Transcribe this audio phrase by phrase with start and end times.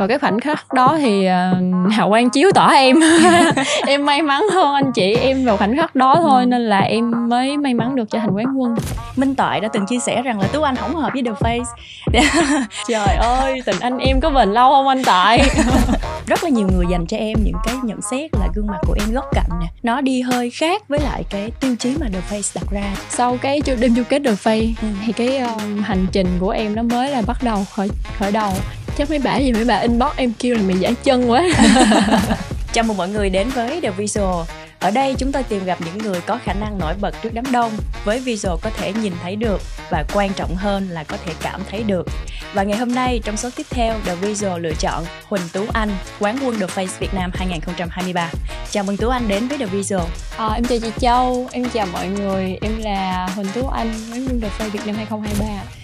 [0.00, 2.96] và cái khoảnh khắc đó thì uh, hào quang chiếu tỏ em.
[3.86, 7.28] Em may mắn hơn anh chị em vào khoảnh khắc đó thôi nên là em
[7.28, 8.74] mới may mắn được trở thành quán quân.
[9.16, 11.64] Minh toại đã từng chia sẻ rằng là tú anh không hợp với the face.
[12.88, 15.48] Trời ơi tình anh em có bền lâu không anh tại
[16.26, 18.94] rất là nhiều người dành cho em những cái nhận xét là gương mặt của
[19.00, 22.20] em góc cạnh nè nó đi hơi khác với lại cái tiêu chí mà the
[22.30, 22.94] face đặt ra.
[23.08, 24.88] Sau cái đêm chung kết the face ừ.
[25.06, 27.88] thì cái um, hành trình của em nó mới là bắt đầu khởi
[28.18, 28.52] khởi đầu
[28.96, 31.44] chắc mấy bà gì mấy bà inbox em kêu là mày giải chân quá
[32.72, 34.46] chào mừng mọi người đến với The Visual
[34.80, 37.44] ở đây chúng tôi tìm gặp những người có khả năng nổi bật trước đám
[37.52, 37.72] đông
[38.04, 39.60] với visual có thể nhìn thấy được
[39.90, 42.06] và quan trọng hơn là có thể cảm thấy được.
[42.54, 45.90] Và ngày hôm nay trong số tiếp theo The Visual lựa chọn Huỳnh Tú Anh,
[46.20, 48.30] quán quân The Face Việt Nam 2023.
[48.70, 50.04] Chào mừng Tú Anh đến với The Visual.
[50.38, 54.26] À, em chào chị Châu, em chào mọi người, em là Huỳnh Tú Anh, quán
[54.28, 55.79] quân The Face Việt Nam 2023.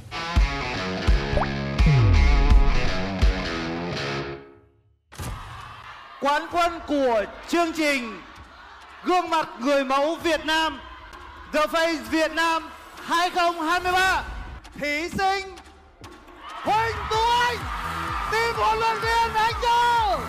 [6.21, 8.21] Quán quân của chương trình
[9.05, 10.81] Gương mặt người mẫu Việt Nam,
[11.53, 12.71] The Face Việt Nam
[13.05, 14.23] 2023
[14.81, 15.57] Thí sinh
[16.63, 17.59] Huỳnh Tú Anh,
[18.33, 20.21] Team huấn luyện viên Anh Châu.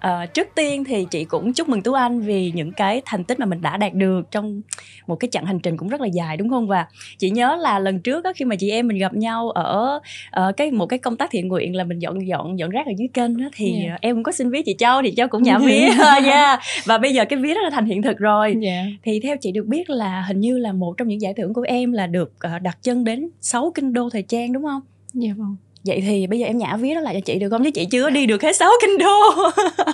[0.00, 3.40] À, trước tiên thì chị cũng chúc mừng Tú Anh vì những cái thành tích
[3.40, 4.60] mà mình đã đạt được trong
[5.06, 6.86] một cái chặng hành trình cũng rất là dài đúng không và
[7.18, 10.00] chị nhớ là lần trước đó, khi mà chị em mình gặp nhau ở
[10.48, 12.92] uh, cái một cái công tác thiện nguyện là mình dọn dọn dọn rác ở
[12.98, 13.86] dưới kênh đó, thì yeah.
[13.86, 13.98] Dạ.
[14.00, 15.80] em cũng có xin ví chị Châu thì Châu cũng nhả ví
[16.24, 16.60] yeah.
[16.84, 18.62] và bây giờ cái ví đó là thành hiện thực rồi yeah.
[18.62, 18.84] Dạ.
[19.02, 21.62] thì theo chị được biết là hình như là một trong những giải thưởng của
[21.62, 24.80] em là được đặt chân đến 6 kinh đô thời trang đúng không?
[25.14, 27.64] Dạ vâng vậy thì bây giờ em nhả ví đó lại cho chị được không?
[27.64, 29.30] Chứ chị chưa đi được hết sáu kinh đô.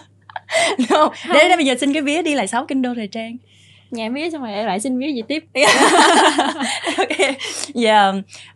[0.91, 1.13] No.
[1.33, 3.37] để, để bây giờ xin cái vía đi lại sáu kinh đô thời trang.
[3.91, 5.45] Nhà vía xong rồi em lại xin vía gì tiếp.
[6.99, 7.37] Ok.
[7.75, 8.09] Dạ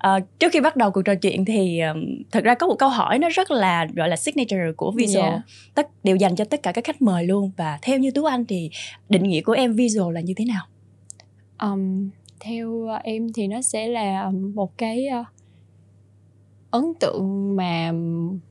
[0.07, 2.89] uh, trước khi bắt đầu cuộc trò chuyện thì um, thật ra có một câu
[2.89, 5.25] hỏi nó rất là gọi là signature của visual.
[5.25, 5.35] Yeah.
[5.35, 5.43] Dạ.
[5.75, 7.51] tất đều dành cho tất cả các khách mời luôn.
[7.57, 8.71] Và theo như tú anh thì
[9.09, 10.65] định nghĩa của em visual là như thế nào?
[11.63, 15.27] Um, theo em thì nó sẽ là một cái uh,
[16.71, 17.93] ấn tượng mà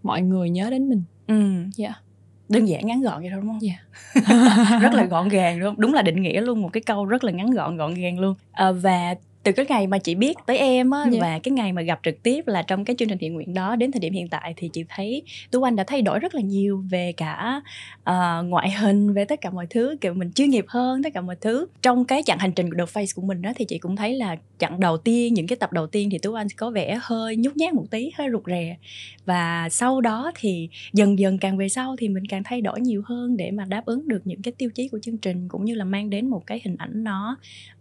[0.04, 1.36] mọi người nhớ đến mình ừ
[1.76, 2.04] dạ yeah
[2.50, 3.60] đơn giản ngắn gọn vậy thôi đúng không?
[3.62, 4.82] Yeah.
[4.82, 5.82] rất là gọn gàng đúng không?
[5.82, 8.36] Đúng là định nghĩa luôn một cái câu rất là ngắn gọn gọn gàng luôn.
[8.52, 9.16] À, và
[9.50, 11.14] từ cái ngày mà chị biết tới em á yeah.
[11.14, 11.20] Dạ.
[11.22, 13.76] và cái ngày mà gặp trực tiếp là trong cái chương trình thiện nguyện đó
[13.76, 16.42] đến thời điểm hiện tại thì chị thấy tú anh đã thay đổi rất là
[16.42, 17.62] nhiều về cả
[18.10, 21.22] uh, ngoại hình về tất cả mọi thứ kiểu mình chuyên nghiệp hơn tất cả
[21.22, 23.78] mọi thứ trong cái chặng hành trình của The Face của mình đó thì chị
[23.78, 26.70] cũng thấy là chặng đầu tiên những cái tập đầu tiên thì tú anh có
[26.70, 28.78] vẻ hơi nhút nhát một tí hơi rụt rè
[29.26, 33.02] và sau đó thì dần dần càng về sau thì mình càng thay đổi nhiều
[33.06, 35.76] hơn để mà đáp ứng được những cái tiêu chí của chương trình cũng như
[35.76, 37.38] là mang đến một cái hình ảnh nó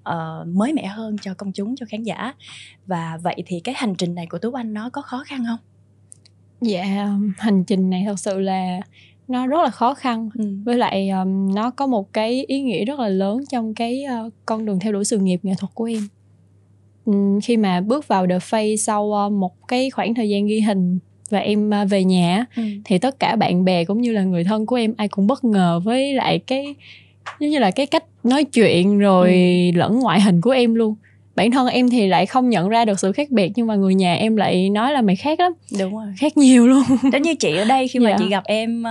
[0.08, 2.34] uh, mới mẻ hơn cho công chúng cho khán giả
[2.86, 5.58] và vậy thì cái hành trình này của tú anh nó có khó khăn không
[6.60, 7.08] dạ
[7.38, 8.80] hành trình này thật sự là
[9.28, 10.44] nó rất là khó khăn ừ.
[10.64, 14.32] với lại um, nó có một cái ý nghĩa rất là lớn trong cái uh,
[14.46, 16.08] con đường theo đuổi sự nghiệp nghệ thuật của em
[17.04, 20.60] um, khi mà bước vào The Face sau uh, một cái khoảng thời gian ghi
[20.60, 20.98] hình
[21.30, 22.62] và em uh, về nhà ừ.
[22.84, 25.44] thì tất cả bạn bè cũng như là người thân của em ai cũng bất
[25.44, 26.74] ngờ với lại cái
[27.40, 29.32] giống như là cái cách nói chuyện rồi
[29.74, 29.78] ừ.
[29.78, 30.94] lẫn ngoại hình của em luôn
[31.38, 33.94] bản thân em thì lại không nhận ra được sự khác biệt nhưng mà người
[33.94, 35.52] nhà em lại nói là mày khác lắm.
[35.80, 36.06] Đúng rồi.
[36.18, 36.82] Khác nhiều luôn.
[37.12, 38.16] Giống như chị ở đây khi mà dạ.
[38.18, 38.84] chị gặp em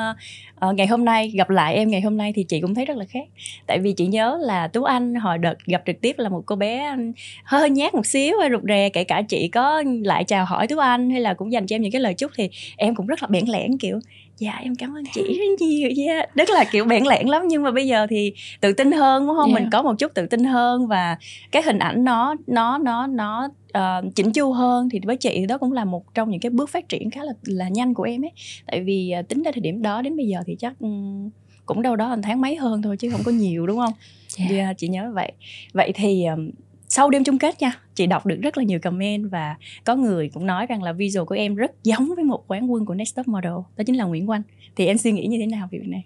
[0.62, 2.98] uh, ngày hôm nay gặp lại em ngày hôm nay thì chị cũng thấy rất
[2.98, 3.28] là khác.
[3.68, 6.56] Tại vì chị nhớ là tú anh hồi đợt gặp trực tiếp là một cô
[6.56, 6.96] bé
[7.44, 10.78] hơi nhát một xíu hơi rụt rè kể cả chị có lại chào hỏi tú
[10.78, 13.24] anh hay là cũng dành cho em những cái lời chúc thì em cũng rất
[13.24, 14.00] là bẽn lẽn kiểu
[14.38, 16.36] dạ em cảm ơn chị rất nhiều yeah.
[16.36, 19.36] rất là kiểu bẽn lẽn lắm nhưng mà bây giờ thì tự tin hơn đúng
[19.36, 19.62] không yeah.
[19.62, 21.18] mình có một chút tự tin hơn và
[21.52, 25.58] cái hình ảnh nó nó nó nó uh, chỉnh chu hơn thì với chị đó
[25.58, 28.26] cũng là một trong những cái bước phát triển khá là là nhanh của em
[28.26, 28.32] ấy
[28.68, 31.30] tại vì uh, tính ra thời điểm đó đến bây giờ thì chắc um,
[31.66, 33.94] cũng đâu đó một tháng mấy hơn thôi chứ không có nhiều đúng không?
[34.38, 34.52] Yeah.
[34.52, 35.32] yeah chị nhớ vậy.
[35.74, 36.50] Vậy thì um,
[36.88, 40.30] sau đêm chung kết nha chị đọc được rất là nhiều comment và có người
[40.34, 43.16] cũng nói rằng là visual của em rất giống với một quán quân của Next
[43.16, 43.52] Top Model.
[43.52, 44.42] Đó chính là Nguyễn Oanh.
[44.76, 46.04] Thì em suy nghĩ như thế nào về việc này?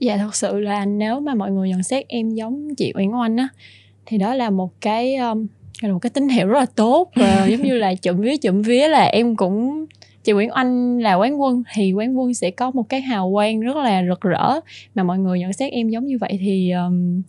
[0.00, 3.36] Dạ thật sự là nếu mà mọi người nhận xét em giống chị Nguyễn Oanh
[3.36, 3.48] á
[4.06, 5.46] thì đó là một cái um,
[5.80, 8.62] là một cái tín hiệu rất là tốt và giống như là chụm vía chụm
[8.62, 9.86] vía là em cũng
[10.24, 13.60] chị Nguyễn Oanh là quán quân thì quán quân sẽ có một cái hào quang
[13.60, 14.60] rất là rực rỡ.
[14.94, 17.22] Mà mọi người nhận xét em giống như vậy thì um,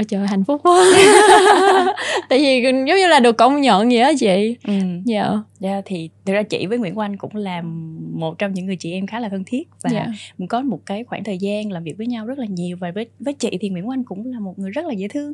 [0.00, 0.84] ôi trời hạnh phúc quá
[2.28, 4.72] tại vì giống như là được công nhận vậy á chị ừ.
[5.04, 7.62] dạ yeah, dạ, thì thực ra chị với Nguyễn Oanh cũng là
[8.12, 10.08] một trong những người chị em khá là thân thiết và yeah.
[10.38, 10.46] Dạ.
[10.48, 13.06] có một cái khoảng thời gian làm việc với nhau rất là nhiều và với
[13.20, 15.32] với chị thì Nguyễn Oanh cũng là một người rất là dễ thương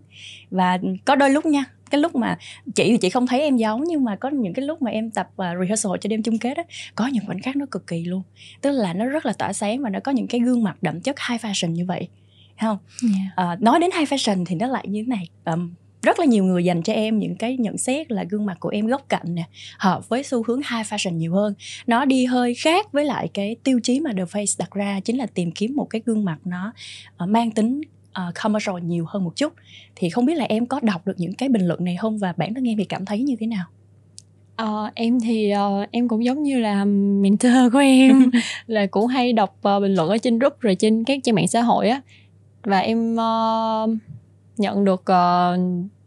[0.50, 2.38] và có đôi lúc nha cái lúc mà
[2.74, 5.10] chị thì chị không thấy em giấu nhưng mà có những cái lúc mà em
[5.10, 6.62] tập uh, rehearsal cho đêm chung kết á
[6.94, 8.22] có những khoảnh khắc nó cực kỳ luôn
[8.60, 11.00] tức là nó rất là tỏa sáng và nó có những cái gương mặt đậm
[11.00, 12.08] chất high fashion như vậy
[12.60, 12.78] không?
[13.02, 13.52] Yeah.
[13.52, 15.28] uh, nói đến high fashion thì nó lại như thế này.
[15.44, 15.70] Um,
[16.06, 18.68] rất là nhiều người dành cho em những cái nhận xét là gương mặt của
[18.68, 19.44] em góc cạnh nè
[19.78, 21.54] hợp với xu hướng high fashion nhiều hơn.
[21.86, 25.18] Nó đi hơi khác với lại cái tiêu chí mà The Face đặt ra chính
[25.18, 26.72] là tìm kiếm một cái gương mặt nó
[27.24, 27.80] uh, mang tính
[28.28, 29.52] uh, commercial nhiều hơn một chút.
[29.96, 32.34] Thì không biết là em có đọc được những cái bình luận này không và
[32.36, 33.64] bản thân em thì cảm thấy như thế nào?
[34.62, 38.30] Uh, em thì uh, em cũng giống như là mentor của em
[38.66, 41.48] là cũng hay đọc uh, bình luận ở trên group rồi trên các trang mạng
[41.48, 42.00] xã hội á
[42.66, 43.90] và em uh,
[44.56, 45.60] nhận được uh,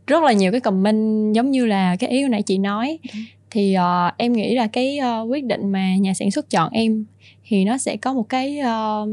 [0.07, 2.99] rất là nhiều cái comment giống như là cái ý hồi nãy chị nói.
[3.13, 3.19] Ừ.
[3.51, 7.05] thì uh, em nghĩ là cái uh, quyết định mà nhà sản xuất chọn em
[7.47, 9.09] thì nó sẽ có một cái uh,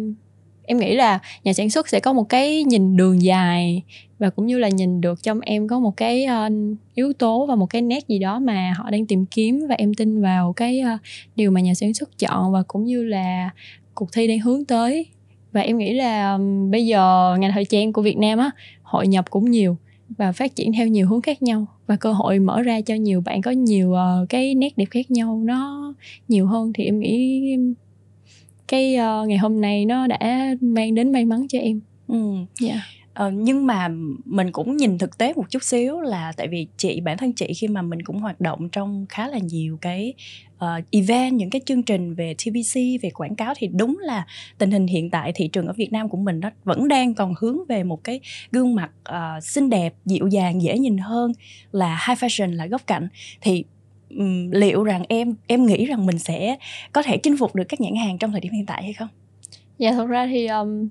[0.67, 3.83] em nghĩ là nhà sản xuất sẽ có một cái nhìn đường dài
[4.19, 6.53] và cũng như là nhìn được trong em có một cái uh,
[6.95, 9.67] yếu tố và một cái nét gì đó mà họ đang tìm kiếm.
[9.69, 11.01] Và em tin vào cái uh,
[11.37, 13.51] điều mà nhà sản xuất chọn và cũng như là
[13.95, 15.07] cuộc thi đang hướng tới
[15.57, 16.39] và em nghĩ là
[16.71, 18.51] bây giờ ngành thời trang của Việt Nam á
[18.83, 19.77] hội nhập cũng nhiều
[20.09, 21.67] và phát triển theo nhiều hướng khác nhau.
[21.87, 25.11] Và cơ hội mở ra cho nhiều bạn có nhiều uh, cái nét đẹp khác
[25.11, 25.95] nhau nó
[26.29, 27.43] nhiều hơn thì em nghĩ
[28.69, 31.81] cái uh, ngày hôm nay nó đã mang đến may mắn cho em.
[32.09, 32.35] Ừ.
[32.63, 32.81] Yeah.
[33.17, 33.89] Ờ, nhưng mà
[34.25, 37.53] mình cũng nhìn thực tế một chút xíu là tại vì chị bản thân chị
[37.57, 40.15] khi mà mình cũng hoạt động trong khá là nhiều cái
[40.55, 44.27] uh, event những cái chương trình về TVC về quảng cáo thì đúng là
[44.59, 47.35] tình hình hiện tại thị trường ở Việt Nam của mình nó vẫn đang còn
[47.41, 48.21] hướng về một cái
[48.53, 51.33] gương mặt uh, xinh đẹp dịu dàng dễ nhìn hơn
[51.73, 53.09] là high fashion là góc cạnh
[53.41, 53.65] thì
[54.11, 56.57] um, liệu rằng em em nghĩ rằng mình sẽ
[56.93, 59.09] có thể chinh phục được các nhãn hàng trong thời điểm hiện tại hay không?
[59.79, 60.89] Dạ thật ra thì um,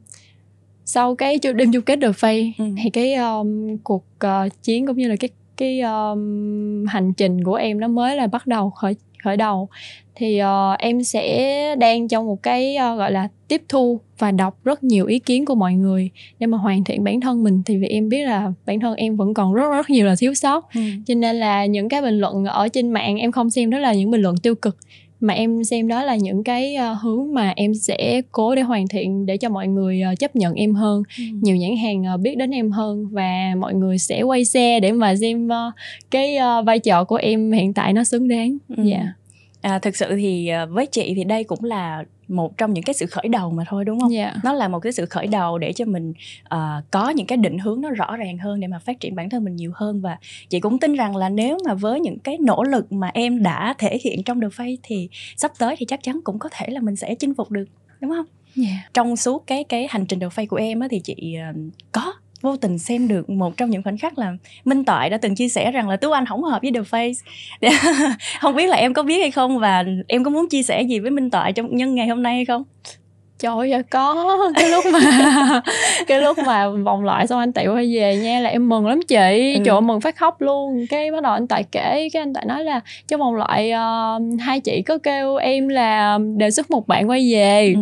[0.86, 2.66] sau cái đêm chung kết The Face ừ.
[2.84, 7.56] thì cái um, cuộc uh, chiến cũng như là cái cái um, hành trình của
[7.56, 9.70] em nó mới là bắt đầu khởi khởi đầu
[10.16, 14.58] thì uh, em sẽ đang trong một cái uh, gọi là tiếp thu và đọc
[14.64, 16.10] rất nhiều ý kiến của mọi người
[16.40, 19.16] để mà hoàn thiện bản thân mình thì vì em biết là bản thân em
[19.16, 20.82] vẫn còn rất rất nhiều là thiếu sót ừ.
[21.06, 23.94] cho nên là những cái bình luận ở trên mạng em không xem đó là
[23.94, 24.78] những bình luận tiêu cực
[25.28, 28.88] mà em xem đó là những cái uh, hướng mà em sẽ cố để hoàn
[28.88, 31.24] thiện để cho mọi người uh, chấp nhận em hơn ừ.
[31.42, 34.92] nhiều nhãn hàng uh, biết đến em hơn và mọi người sẽ quay xe để
[34.92, 35.50] mà xem
[36.12, 38.84] cái vai trò của em hiện tại nó xứng đáng ừ.
[38.84, 39.08] dạ yeah.
[39.66, 43.06] À, thực sự thì với chị thì đây cũng là một trong những cái sự
[43.06, 44.12] khởi đầu mà thôi đúng không?
[44.12, 44.34] Yeah.
[44.36, 44.42] Dạ.
[44.44, 46.14] Nó là một cái sự khởi đầu để cho mình
[46.56, 49.30] uh, có những cái định hướng nó rõ ràng hơn để mà phát triển bản
[49.30, 50.18] thân mình nhiều hơn và
[50.50, 53.76] chị cũng tin rằng là nếu mà với những cái nỗ lực mà em đã
[53.78, 56.80] thể hiện trong The Face thì sắp tới thì chắc chắn cũng có thể là
[56.80, 57.66] mình sẽ chinh phục được
[58.00, 58.26] đúng không?
[58.58, 58.70] Yeah.
[58.70, 58.90] Dạ.
[58.94, 61.56] Trong suốt cái cái hành trình The Face của em á thì chị uh,
[61.92, 62.14] có
[62.46, 64.34] vô tình xem được một trong những khoảnh khắc là
[64.66, 67.14] Minh Toại đã từng chia sẻ rằng là Tú Anh không hợp với The Face.
[68.42, 71.00] Không biết là em có biết hay không và em có muốn chia sẻ gì
[71.00, 72.64] với Minh Toại trong nhân ngày hôm nay hay không?
[73.40, 75.00] Trời ơi có cái lúc mà
[76.08, 79.00] cái lúc mà vòng loại xong anh tại quay về nha là em mừng lắm
[79.08, 79.54] chị.
[79.56, 79.62] Ừ.
[79.66, 80.86] trời mừng phát khóc luôn.
[80.90, 84.42] Cái bắt đầu anh tại kể cái anh tại nói là trong vòng loại uh,
[84.42, 87.74] hai chị có kêu em là đề xuất một bạn quay về.
[87.76, 87.82] Ừ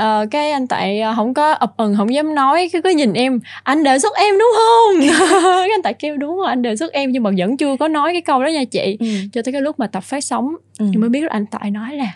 [0.00, 3.12] uh, cái anh tại ờ, không có ập ừng không dám nói cứ cứ nhìn
[3.12, 3.40] em.
[3.62, 5.00] Anh đề xuất em đúng không?
[5.40, 7.88] Cái anh tại kêu đúng rồi anh đề xuất em nhưng mà vẫn chưa có
[7.88, 8.96] nói cái câu đó nha chị.
[9.00, 9.06] Ừ.
[9.32, 10.86] cho tới cái lúc mà tập phát sóng ừ.
[10.92, 12.12] thì mới biết anh tại nói là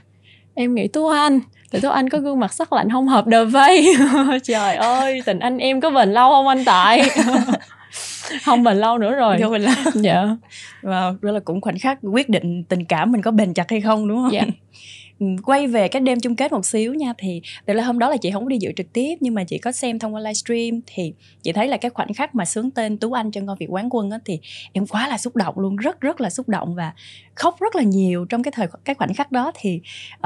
[0.54, 1.40] em nghĩ tú anh.
[1.70, 3.96] Tại tú anh có gương mặt sắc lạnh không hợp đời vây.
[4.42, 7.08] Trời ơi tình anh em có bền lâu không anh tại
[8.44, 9.38] không bền lâu nữa rồi.
[9.42, 9.74] Không bền lâu.
[9.94, 10.26] Dạ.
[10.82, 13.70] Và wow, đó là cũng khoảnh khắc quyết định tình cảm mình có bền chặt
[13.70, 14.32] hay không đúng không?
[14.32, 14.42] Dạ
[15.44, 18.16] quay về cái đêm chung kết một xíu nha thì từ là hôm đó là
[18.16, 20.80] chị không có đi dự trực tiếp nhưng mà chị có xem thông qua livestream
[20.86, 23.66] thì chị thấy là cái khoảnh khắc mà sướng tên tú anh trên ngôi vị
[23.68, 24.38] quán quân á thì
[24.72, 26.92] em quá là xúc động luôn rất rất là xúc động và
[27.34, 29.80] khóc rất là nhiều trong cái thời cái khoảnh khắc đó thì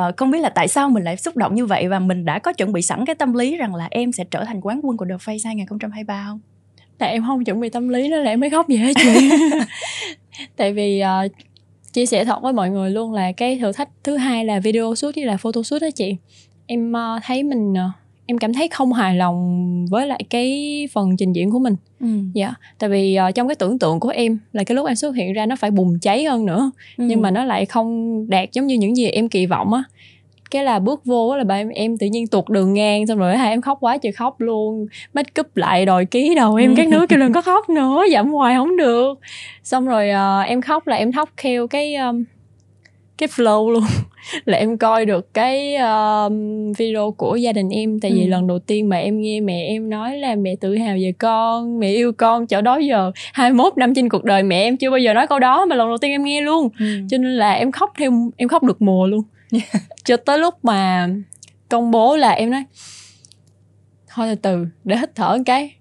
[0.09, 2.39] uh, không biết là tại sao mình lại xúc động như vậy và mình đã
[2.39, 4.97] có chuẩn bị sẵn cái tâm lý rằng là em sẽ trở thành quán quân
[4.97, 6.41] của The Face 2023 không?
[6.99, 9.31] Tại em không chuẩn bị tâm lý đó là em mới khóc vậy hết chị.
[10.57, 11.33] Tại vì uh,
[11.93, 14.95] chia sẻ thật với mọi người luôn là cái thử thách thứ hai là video
[14.95, 16.17] shoot với là photo shoot đó chị
[16.67, 17.79] em uh, thấy mình uh,
[18.27, 22.07] em cảm thấy không hài lòng với lại cái phần trình diễn của mình ừ.
[22.35, 25.11] dạ tại vì uh, trong cái tưởng tượng của em là cái lúc em xuất
[25.11, 27.05] hiện ra nó phải bùng cháy hơn nữa ừ.
[27.09, 29.83] nhưng mà nó lại không đạt giống như những gì em kỳ vọng á
[30.50, 33.37] cái là bước vô là ba em em tự nhiên tuột đường ngang xong rồi
[33.37, 34.87] hai em khóc quá trời khóc luôn.
[35.14, 38.33] Make up lại đòi ký đầu em các nước kêu đừng có khóc nữa giảm
[38.33, 39.19] hoài không được.
[39.62, 42.25] Xong rồi uh, em khóc là em khóc theo cái um,
[43.19, 43.83] cái flow luôn.
[44.45, 46.33] Là em coi được cái uh,
[46.78, 48.28] video của gia đình em tại vì ừ.
[48.28, 51.78] lần đầu tiên mà em nghe mẹ em nói là mẹ tự hào về con
[51.78, 54.99] mẹ yêu con chỗ đó giờ 21 năm trên cuộc đời mẹ em chưa bao
[54.99, 56.69] giờ nói câu đó mà lần đầu tiên em nghe luôn.
[56.78, 56.87] Ừ.
[57.11, 59.23] cho nên là em khóc theo em khóc được mùa luôn
[60.04, 61.09] cho tới lúc mà
[61.69, 62.64] công bố là em nói
[64.09, 65.75] thôi từ từ để hít thở một cái.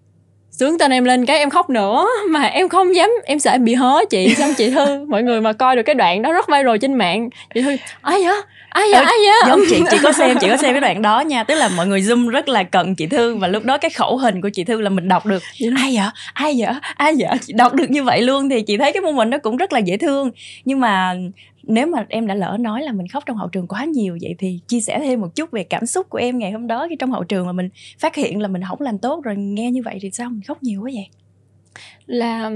[0.51, 3.65] Sướng tên em lên cái em khóc nữa mà em không dám em sợ em
[3.65, 5.05] bị hớ chị xong chị thư.
[5.09, 7.29] Mọi người mà coi được cái đoạn đó rất viral trên mạng.
[7.53, 8.41] Chị thư ai vậy?
[8.69, 9.03] Ai vậy?
[9.03, 9.35] Ai vậy?
[9.47, 11.43] giống chị chị có xem chị có xem cái đoạn đó nha.
[11.43, 14.17] Tức là mọi người zoom rất là cận chị thư và lúc đó cái khẩu
[14.17, 15.43] hình của chị thư là mình đọc được.
[15.77, 16.07] Ai vậy?
[16.33, 16.73] Ai vậy?
[16.95, 17.37] Ai vậy?
[17.47, 19.73] Chị đọc được như vậy luôn thì chị thấy cái môn mình nó cũng rất
[19.73, 20.31] là dễ thương.
[20.65, 21.15] Nhưng mà
[21.69, 24.35] nếu mà em đã lỡ nói là mình khóc trong hậu trường quá nhiều vậy
[24.39, 26.95] thì chia sẻ thêm một chút về cảm xúc của em ngày hôm đó khi
[26.95, 29.81] trong hậu trường mà mình phát hiện là mình không làm tốt rồi nghe như
[29.85, 30.29] vậy thì sao?
[30.29, 31.07] Mình khóc nhiều quá vậy.
[32.05, 32.51] Là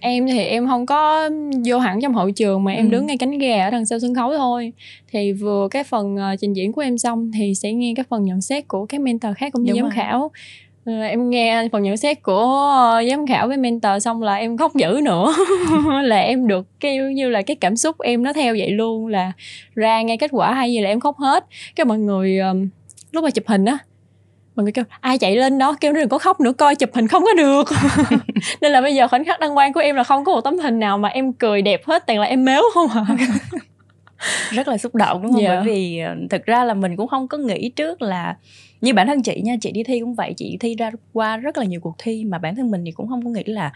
[0.00, 1.30] em thì em không có
[1.66, 2.90] vô hẳn trong hậu trường mà em ừ.
[2.90, 4.72] đứng ngay cánh gà ở đằng sau sân khấu thôi.
[5.12, 8.24] Thì vừa cái phần uh, trình diễn của em xong thì sẽ nghe cái phần
[8.24, 10.20] nhận xét của các mentor khác cũng như giám khảo.
[10.20, 10.28] Ờ,
[10.88, 14.74] em nghe phần nhận xét của ờ, giám khảo với mentor xong là em khóc
[14.74, 15.34] dữ nữa.
[16.02, 19.32] Là em được kêu như là cái cảm xúc em nó theo vậy luôn là
[19.74, 21.46] ra ngay kết quả hay gì là em khóc hết.
[21.76, 22.68] Cái mọi người um,
[23.12, 23.78] lúc mà chụp hình á
[24.56, 25.76] mọi người kêu ai chạy lên đó?
[25.80, 27.68] Kêu nó đừng có khóc nữa coi chụp hình không có được.
[28.60, 30.58] Nên là bây giờ khoảnh khắc đăng quang của em là không có một tấm
[30.58, 33.06] hình nào mà em cười đẹp hết toàn là em mếu không à.
[34.50, 35.42] Rất là xúc động đúng không.
[35.42, 35.54] Dạ.
[35.54, 38.36] bởi vì thực ra là mình cũng không có nghĩ trước là
[38.80, 41.58] như bản thân chị nha chị đi thi cũng vậy chị thi ra qua rất
[41.58, 43.72] là nhiều cuộc thi mà bản thân mình thì cũng không có nghĩ là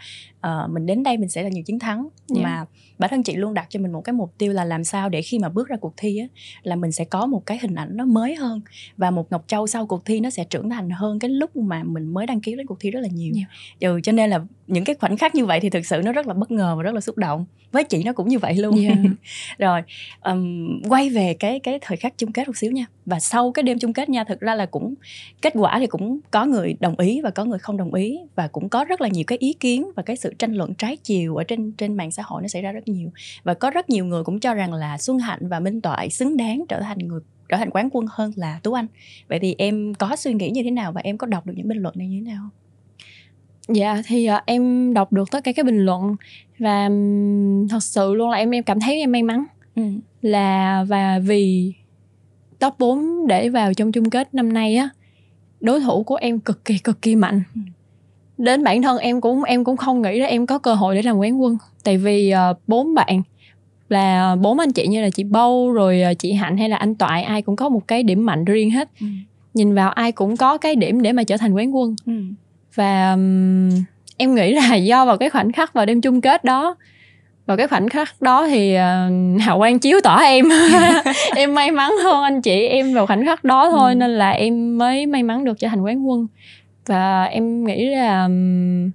[0.47, 2.43] uh, mình đến đây mình sẽ là nhiều chiến thắng yeah.
[2.43, 2.65] mà
[2.97, 5.21] bản thân chị luôn đặt cho mình một cái mục tiêu là làm sao để
[5.21, 6.25] khi mà bước ra cuộc thi á
[6.63, 8.61] là mình sẽ có một cái hình ảnh nó mới hơn
[8.97, 11.83] và một ngọc châu sau cuộc thi nó sẽ trưởng thành hơn cái lúc mà
[11.83, 13.49] mình mới đăng ký đến cuộc thi rất là nhiều yeah.
[13.79, 16.27] ừ, cho nên là những cái khoảnh khắc như vậy thì thực sự nó rất
[16.27, 18.81] là bất ngờ và rất là xúc động với chị nó cũng như vậy luôn
[18.81, 18.97] yeah.
[19.57, 19.81] rồi
[20.21, 23.63] um, quay về cái cái thời khắc chung kết một xíu nha và sau cái
[23.63, 24.92] đêm chung kết nha thực ra là cũng
[25.41, 28.47] kết quả thì cũng có người đồng ý và có người không đồng ý và
[28.47, 31.35] cũng có rất là nhiều cái ý kiến và cái sự tranh luận trái chiều
[31.35, 33.11] ở trên trên mạng xã hội nó xảy ra rất nhiều.
[33.43, 36.37] Và có rất nhiều người cũng cho rằng là Xuân Hạnh và Minh Toại xứng
[36.37, 37.19] đáng trở thành người
[37.49, 38.87] trở thành quán quân hơn là Tú Anh.
[39.29, 41.67] Vậy thì em có suy nghĩ như thế nào và em có đọc được những
[41.67, 42.49] bình luận này như thế nào
[43.67, 46.15] Dạ thì uh, em đọc được tất cả các bình luận
[46.59, 49.45] và um, thật sự luôn là em em cảm thấy em may mắn.
[49.75, 49.83] Ừ.
[50.21, 51.73] là và vì
[52.63, 54.89] top 4 để vào trong chung kết năm nay á
[55.59, 57.61] đối thủ của em cực kỳ cực kỳ mạnh ừ.
[58.37, 61.01] đến bản thân em cũng em cũng không nghĩ là em có cơ hội để
[61.01, 63.21] làm quán quân tại vì uh, bốn bạn
[63.89, 66.95] là bốn anh chị như là chị Bâu rồi uh, chị Hạnh hay là anh
[66.95, 69.07] Toại ai cũng có một cái điểm mạnh riêng hết ừ.
[69.53, 72.13] nhìn vào ai cũng có cái điểm để mà trở thành quán quân ừ.
[72.75, 73.69] và um,
[74.17, 76.75] em nghĩ là do vào cái khoảnh khắc vào đêm chung kết đó
[77.45, 80.45] vào cái khoảnh khắc đó thì uh, hào quang chiếu tỏ em.
[81.35, 83.95] Em may mắn hơn anh chị em vào khoảnh khắc đó thôi ừ.
[83.95, 86.27] nên là em mới may mắn được trở thành quán quân.
[86.85, 88.91] Và em nghĩ là um,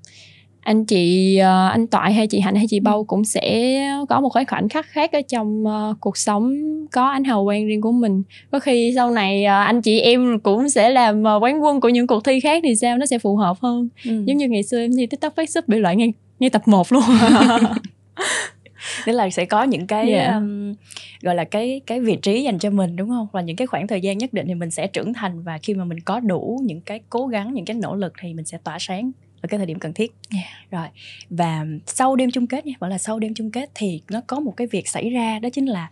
[0.61, 4.29] anh chị uh, anh toại hay chị hạnh hay chị bâu cũng sẽ có một
[4.29, 6.55] cái khoảnh khắc khác ở trong uh, cuộc sống
[6.93, 8.23] có ánh hào quang riêng của mình.
[8.51, 12.07] Có khi sau này uh, anh chị em cũng sẽ làm quán quân của những
[12.07, 13.89] cuộc thi khác thì sao nó sẽ phù hợp hơn.
[14.05, 14.23] Ừ.
[14.27, 17.03] giống như ngày xưa em thi tiktok facebook bị loại ngay ngay tập 1 luôn
[19.07, 20.35] nghĩa là sẽ có những cái yeah.
[20.35, 20.75] um,
[21.23, 23.27] gọi là cái cái vị trí dành cho mình đúng không?
[23.33, 25.75] Và những cái khoảng thời gian nhất định thì mình sẽ trưởng thành và khi
[25.75, 28.59] mà mình có đủ những cái cố gắng những cái nỗ lực thì mình sẽ
[28.65, 29.11] tỏa sáng
[29.41, 30.15] ở cái thời điểm cần thiết.
[30.35, 30.71] Yeah.
[30.71, 30.87] rồi
[31.31, 34.41] và sau đêm chung kết nha gọi là sau đêm chung kết thì nó có
[34.41, 35.89] một cái việc xảy ra đó chính là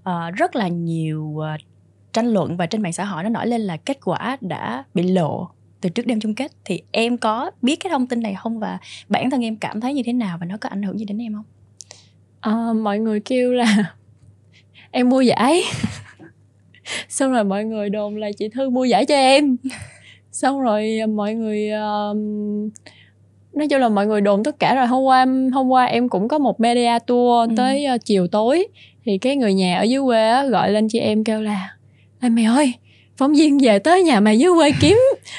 [0.00, 1.60] uh, rất là nhiều uh,
[2.12, 5.02] tranh luận và trên mạng xã hội nó nổi lên là kết quả đã bị
[5.02, 5.48] lộ
[5.80, 6.52] từ trước đêm chung kết.
[6.64, 8.58] Thì em có biết cái thông tin này không?
[8.58, 10.38] Và bản thân em cảm thấy như thế nào?
[10.40, 11.44] Và nó có ảnh hưởng gì đến em không
[12.40, 13.94] à, mọi người kêu là
[14.90, 15.62] em mua giải.
[17.08, 19.56] Xong rồi mọi người đồn là chị thư mua giải cho em.
[20.32, 22.16] Xong rồi mọi người uh,
[23.52, 26.28] nói chung là mọi người đồn tất cả rồi hôm qua hôm qua em cũng
[26.28, 27.54] có một media tour ừ.
[27.56, 28.66] tới uh, chiều tối.
[29.04, 31.68] Thì cái người nhà ở dưới quê á, gọi lên chị em kêu là
[32.20, 32.72] Ê mày ơi
[33.16, 34.98] phóng viên về tới nhà mày dưới quê kiếm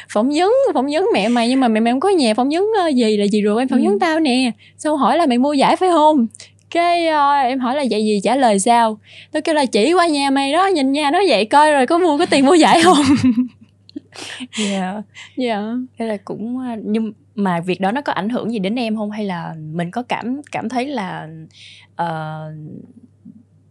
[0.10, 2.65] phỏng vấn phỏng vấn mẹ mày nhưng mà mẹ mày không có nhà phỏng vấn
[2.96, 3.98] gì là gì rồi em phỏng vấn ừ.
[4.01, 4.51] tao nè.
[4.77, 6.27] Xong hỏi là mày mua giải phải không
[6.69, 8.99] cái uh, em hỏi là vậy gì trả lời sao?
[9.31, 11.97] Tôi kêu là chỉ qua nhà mày đó nhìn nhà nó vậy coi rồi có
[11.97, 12.97] mua có tiền mua giải không?
[14.57, 15.01] Dạ
[15.38, 15.63] dạ.
[15.97, 18.95] Thế là cũng ờ, nhưng mà việc đó nó có ảnh hưởng gì đến em
[18.95, 19.11] không?
[19.11, 21.27] Hay là mình có cảm cảm thấy là
[22.01, 22.53] uh,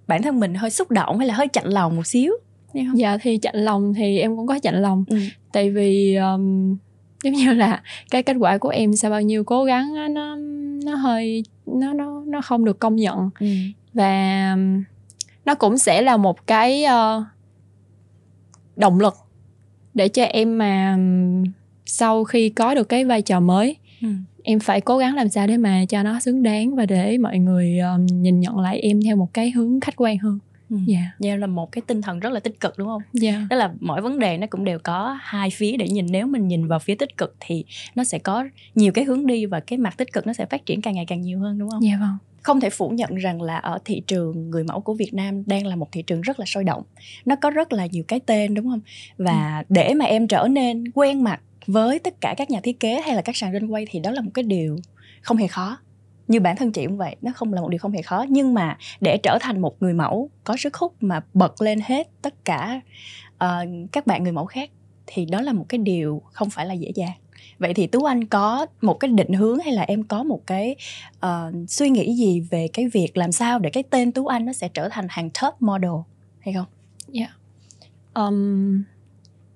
[0.07, 2.33] bản thân mình hơi xúc động hay là hơi chạnh lòng một xíu?
[2.73, 2.99] Không?
[2.99, 5.05] dạ thì chạnh lòng thì em cũng có chạnh lòng.
[5.09, 5.19] Ừ.
[5.53, 6.77] tại vì um,
[7.23, 10.37] giống như là cái kết quả của em sau bao nhiêu cố gắng á, nó
[10.85, 13.47] nó hơi nó nó nó không được công nhận ừ.
[13.95, 14.57] và
[15.45, 17.23] nó cũng sẽ là một cái uh,
[18.77, 19.15] động lực
[19.95, 20.99] để cho em mà
[21.87, 24.09] sau khi có được cái vai trò mới ừ.
[24.43, 27.39] em phải cố gắng làm sao để mà cho nó xứng đáng và để mọi
[27.39, 30.39] người um, nhìn nhận lại em theo một cái hướng khách quan hơn.
[30.71, 31.05] Yeah.
[31.25, 33.03] yeah là một cái tinh thần rất là tích cực đúng không?
[33.23, 33.43] Yeah.
[33.51, 36.49] Đó là mỗi vấn đề nó cũng đều có hai phía để nhìn nếu mình
[36.49, 38.45] nhìn vào phía tích cực thì nó sẽ có
[38.75, 41.05] nhiều cái hướng đi và cái mặt tích cực nó sẽ phát triển càng ngày
[41.09, 41.83] càng nhiều hơn đúng không?
[41.83, 42.19] Dạ yeah, vâng.
[42.43, 45.67] Không thể phủ nhận rằng là ở thị trường người mẫu của Việt Nam đang
[45.67, 46.83] là một thị trường rất là sôi động.
[47.25, 48.81] Nó có rất là nhiều cái tên đúng không?
[49.19, 49.75] Và ừ.
[49.75, 53.15] để mà em trở nên quen mặt với tất cả các nhà thiết kế hay
[53.15, 54.77] là các sàn runway thì đó là một cái điều
[55.23, 55.79] không hề khó
[56.29, 58.55] như bản thân chị cũng vậy nó không là một điều không hề khó nhưng
[58.55, 62.45] mà để trở thành một người mẫu có sức hút mà bật lên hết tất
[62.45, 62.81] cả
[63.45, 64.71] uh, các bạn người mẫu khác
[65.07, 67.13] thì đó là một cái điều không phải là dễ dàng.
[67.59, 70.77] Vậy thì tú anh có một cái định hướng hay là em có một cái
[71.27, 74.53] uh, suy nghĩ gì về cái việc làm sao để cái tên tú anh nó
[74.53, 75.91] sẽ trở thành hàng top model
[76.39, 76.67] hay không?
[77.09, 77.21] Dạ.
[77.21, 77.31] Yeah.
[78.15, 78.83] um,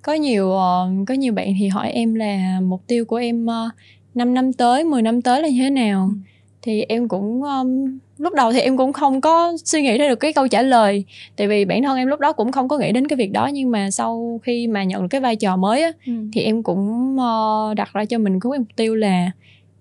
[0.03, 3.73] có nhiều uh, có nhiều bạn thì hỏi em là mục tiêu của em uh,
[4.15, 6.11] 5 năm tới 10 năm tới là như thế nào?
[6.13, 6.32] Ừ
[6.63, 10.21] thì em cũng um, lúc đầu thì em cũng không có suy nghĩ ra được
[10.21, 11.05] cái câu trả lời
[11.37, 13.47] tại vì bản thân em lúc đó cũng không có nghĩ đến cái việc đó
[13.47, 16.13] nhưng mà sau khi mà nhận được cái vai trò mới á ừ.
[16.33, 19.31] thì em cũng uh, đặt ra cho mình cái mục tiêu là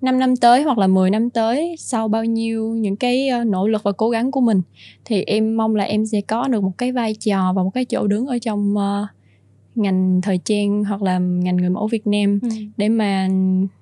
[0.01, 3.67] 5 năm tới hoặc là 10 năm tới sau bao nhiêu những cái uh, nỗ
[3.67, 4.61] lực và cố gắng của mình
[5.05, 7.85] thì em mong là em sẽ có được một cái vai trò và một cái
[7.85, 9.07] chỗ đứng ở trong uh,
[9.75, 12.49] ngành thời trang hoặc là ngành người mẫu Việt Nam ừ.
[12.77, 13.27] để mà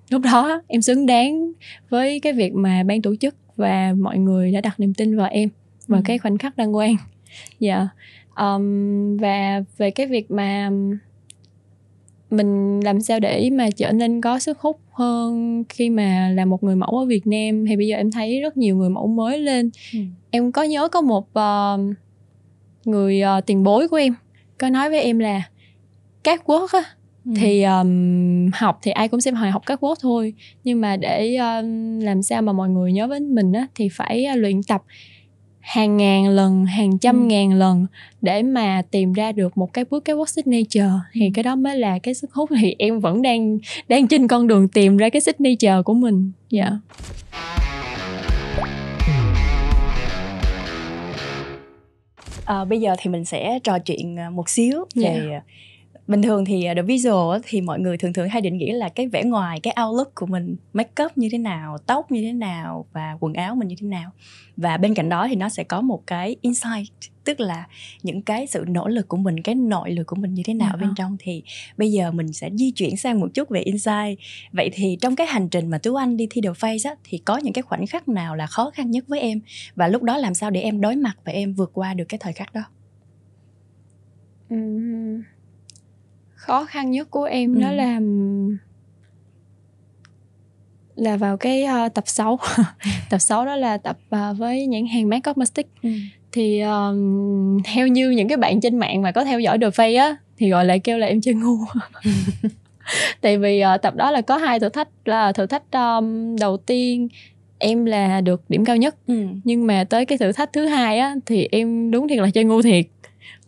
[0.10, 1.52] lúc đó em xứng đáng
[1.90, 5.28] với cái việc mà ban tổ chức và mọi người đã đặt niềm tin vào
[5.32, 5.50] em
[5.88, 6.02] và ừ.
[6.06, 6.96] cái khoảnh khắc đăng quang
[7.60, 7.90] dạ yeah.
[8.36, 10.72] um, và về cái việc mà
[12.32, 16.64] mình làm sao để mà trở nên có sức hút hơn khi mà là một
[16.64, 19.40] người mẫu ở Việt Nam thì bây giờ em thấy rất nhiều người mẫu mới
[19.40, 20.00] lên ừ.
[20.32, 21.96] em có nhớ có một uh,
[22.86, 24.16] người uh, tiền bối của em
[24.58, 25.42] có nói với em là
[26.24, 26.84] các quốc á
[27.30, 27.36] Ừ.
[27.38, 30.34] thì um, học thì ai cũng sẽ học các quốc thôi
[30.64, 34.26] nhưng mà để um, làm sao mà mọi người nhớ với mình á thì phải
[34.34, 34.84] uh, luyện tập
[35.60, 37.26] hàng ngàn lần hàng trăm ừ.
[37.26, 37.86] ngàn lần
[38.22, 41.32] để mà tìm ra được một cái bước cái work signature thì ừ.
[41.34, 44.68] cái đó mới là cái sức hút thì em vẫn đang đang trên con đường
[44.68, 46.74] tìm ra cái signature của mình dạ yeah.
[52.46, 55.44] À, bây giờ thì mình sẽ trò chuyện một xíu về yeah
[56.10, 58.90] bình thường thì à, the visual thì mọi người thường thường hay định nghĩa là
[58.90, 62.34] cái vẻ ngoài cái outlook của mình make up như thế nào tóc như thế
[62.34, 64.12] nào và quần áo mình như thế nào.
[64.58, 66.90] Và bên cạnh đó thì nó sẽ có một cái insight
[67.24, 67.68] tức là
[68.04, 70.68] những cái sự nỗ lực của mình cái nội lực của mình như thế nào
[70.68, 70.82] yeah.
[70.82, 71.18] bên trong.
[71.20, 71.44] Thì
[71.78, 74.20] bây giờ mình sẽ di chuyển sang một chút về insight.
[74.52, 77.18] Vậy thì trong cái hành trình mà tú anh đi thi đầu face á thì
[77.18, 79.40] có những cái khoảnh khắc nào là khó khăn nhất với em?
[79.76, 82.18] Và lúc đó làm sao để em đối mặt và em vượt qua được cái
[82.22, 82.64] thời khắc đó?
[84.54, 85.39] Uhm
[86.50, 87.62] khó khăn nhất của em ừ.
[87.62, 88.00] đó là
[90.96, 92.40] là vào cái uh, tập 6
[93.10, 95.90] tập 6 đó là tập uh, với nhãn hàng Mac Cosmetics ừ.
[96.32, 100.00] thì um, theo như những cái bạn trên mạng mà có theo dõi The Face
[100.00, 101.58] á thì gọi lại kêu là em chơi ngu
[103.22, 106.58] tại vì uh, tập đó là có hai thử thách là thử thách um, đầu
[106.58, 107.08] tiên
[107.60, 109.28] em là được điểm cao nhất ừ.
[109.44, 112.44] nhưng mà tới cái thử thách thứ hai á thì em đúng thiệt là chơi
[112.44, 112.86] ngu thiệt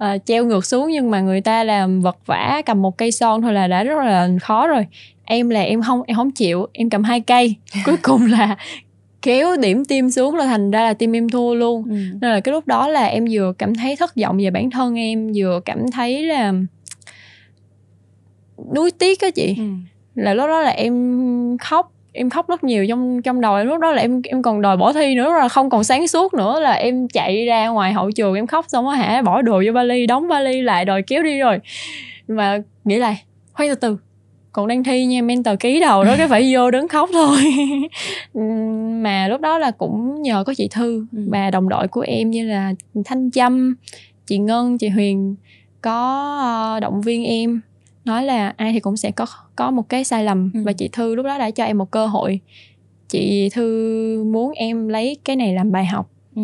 [0.03, 3.41] uh, treo ngược xuống nhưng mà người ta làm vật vả cầm một cây son
[3.41, 4.85] thôi là đã rất là khó rồi
[5.25, 8.57] em là em không em không chịu em cầm hai cây cuối cùng là
[9.21, 11.95] kéo điểm tim xuống là thành ra là tim em thua luôn ừ.
[12.21, 14.95] nên là cái lúc đó là em vừa cảm thấy thất vọng về bản thân
[14.95, 16.53] em vừa cảm thấy là
[18.75, 19.63] nuối tiếc á chị ừ.
[20.15, 23.79] là lúc đó là em khóc em khóc rất nhiều trong trong đầu em lúc
[23.79, 26.59] đó là em em còn đòi bỏ thi nữa là không còn sáng suốt nữa
[26.59, 29.71] là em chạy ra ngoài hậu trường em khóc xong á hả bỏ đồ vô
[29.73, 31.59] vali đóng vali lại đòi kéo đi rồi.
[32.27, 33.97] Mà nghĩ lại khoan từ từ
[34.51, 37.37] còn đang thi nha mentor ký đầu đó cái phải vô đứng khóc thôi.
[39.03, 41.27] Mà lúc đó là cũng nhờ có chị thư ừ.
[41.31, 42.73] và đồng đội của em như là
[43.05, 43.75] thanh trâm
[44.27, 45.35] chị ngân chị huyền
[45.81, 47.61] có ờ, động viên em
[48.05, 50.63] nói là ai thì cũng sẽ có có một cái sai lầm ừ.
[50.65, 52.39] và chị thư lúc đó đã cho em một cơ hội
[53.09, 56.41] chị thư muốn em lấy cái này làm bài học ừ.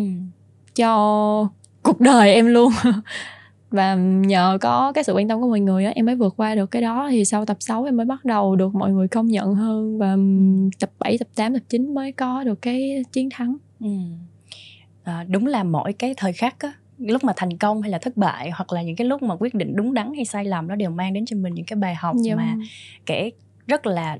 [0.74, 1.48] cho
[1.82, 2.72] cuộc đời em luôn
[3.70, 6.54] và nhờ có cái sự quan tâm của mọi người á em mới vượt qua
[6.54, 9.26] được cái đó thì sau tập 6 em mới bắt đầu được mọi người công
[9.26, 10.16] nhận hơn và
[10.80, 13.88] tập 7, tập 8, tập 9 mới có được cái chiến thắng ừ.
[15.02, 18.16] à, đúng là mỗi cái thời khắc á lúc mà thành công hay là thất
[18.16, 20.74] bại hoặc là những cái lúc mà quyết định đúng đắn hay sai lầm nó
[20.74, 22.34] đều mang đến cho mình những cái bài học dạ.
[22.36, 22.66] mà vâng.
[23.06, 23.30] kể
[23.66, 24.18] rất là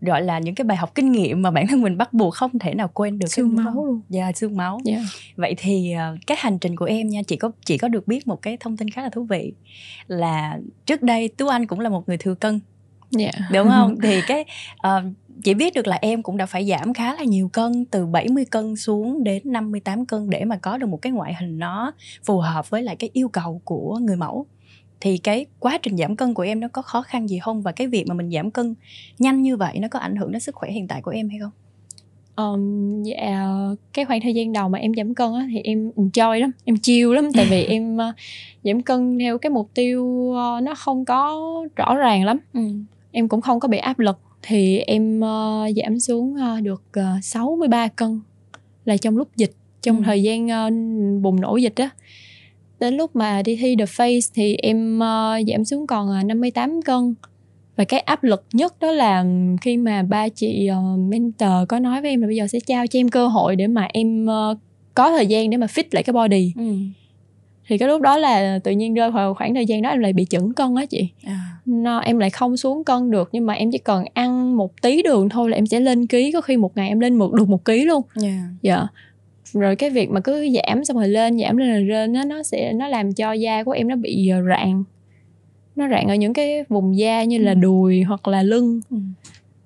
[0.00, 2.58] gọi là những cái bài học kinh nghiệm mà bản thân mình bắt buộc không
[2.58, 5.02] thể nào quên được xương máu luôn dạ yeah, xương máu yeah.
[5.36, 8.26] vậy thì uh, cái hành trình của em nha chị có chị có được biết
[8.26, 9.52] một cái thông tin khá là thú vị
[10.06, 12.60] là trước đây tú anh cũng là một người thừa cân
[13.18, 13.34] yeah.
[13.52, 14.44] đúng không thì cái
[14.86, 15.04] uh,
[15.44, 18.44] chị biết được là em cũng đã phải giảm khá là nhiều cân từ 70
[18.44, 21.92] cân xuống đến 58 cân để mà có được một cái ngoại hình nó
[22.24, 24.46] phù hợp với lại cái yêu cầu của người mẫu
[25.00, 27.72] thì cái quá trình giảm cân của em nó có khó khăn gì không và
[27.72, 28.74] cái việc mà mình giảm cân
[29.18, 31.38] nhanh như vậy nó có ảnh hưởng đến sức khỏe hiện tại của em hay
[31.38, 31.50] không?
[32.36, 33.48] Um, dạ
[33.92, 36.78] cái khoảng thời gian đầu mà em giảm cân á, thì em enjoy lắm em
[36.78, 38.14] chill lắm tại vì em uh,
[38.64, 41.40] giảm cân theo cái mục tiêu uh, nó không có
[41.76, 42.60] rõ ràng lắm ừ.
[43.12, 47.24] em cũng không có bị áp lực thì em uh, giảm xuống uh, được uh,
[47.24, 48.20] 63 cân
[48.84, 50.02] là trong lúc dịch trong ừ.
[50.04, 51.90] thời gian uh, bùng nổ dịch á
[52.80, 56.82] đến lúc mà đi thi The Face thì em uh, giảm xuống còn uh, 58
[56.82, 57.14] cân
[57.76, 59.24] và cái áp lực nhất đó là
[59.60, 62.86] khi mà ba chị uh, mentor có nói với em là bây giờ sẽ trao
[62.86, 64.58] cho em cơ hội để mà em uh,
[64.94, 66.74] có thời gian để mà fit lại cái body ừ.
[67.70, 70.12] Thì cái lúc đó là tự nhiên rơi vào khoảng thời gian đó em lại
[70.12, 71.40] bị chững cân á chị à.
[71.66, 75.02] nó em lại không xuống cân được nhưng mà em chỉ cần ăn một tí
[75.02, 77.48] đường thôi là em sẽ lên ký có khi một ngày em lên một được
[77.48, 78.34] một ký luôn yeah.
[78.62, 78.88] dạ yeah
[79.52, 82.42] rồi cái việc mà cứ giảm xong rồi lên giảm lên rồi lên nó nó
[82.42, 84.84] sẽ nó làm cho da của em nó bị ờ, rạn
[85.76, 87.58] nó rạn ở những cái vùng da như là ừ.
[87.60, 88.96] đùi hoặc là lưng ừ.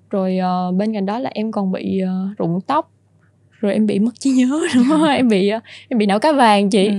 [0.09, 0.39] rồi
[0.69, 2.91] uh, bên cạnh đó là em còn bị uh, rụng tóc
[3.59, 6.69] rồi em bị mất trí nhớ nữa em bị uh, em bị não cá vàng
[6.69, 6.93] chị ừ.